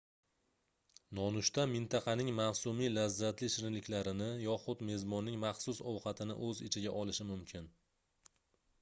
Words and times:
nonushta 1.17 1.65
mintaqaning 1.73 2.31
mavsumiy 2.39 2.89
lazzatli 2.95 3.49
shirinliklarini 3.57 4.31
yoxud 4.47 4.83
mezbonning 4.91 5.41
maxsus 5.47 5.83
ovqatini 5.95 6.43
oʻz 6.49 6.67
ichiga 6.71 6.99
olishi 7.05 7.33
mumkin 7.33 7.75